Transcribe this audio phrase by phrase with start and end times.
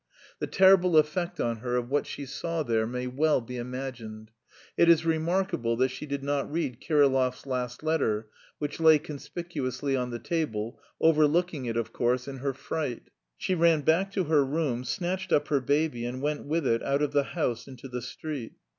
[0.39, 4.31] The terrible effect on her of what she saw there may well be imagined.
[4.75, 8.27] It is remarkable that she did not read Kirillov's last letter,
[8.57, 13.11] which lay conspicuously on the table, overlooking it, of course, in her fright.
[13.37, 17.03] She ran back to her room, snatched up her baby, and went with it out
[17.03, 18.53] of the house into the street.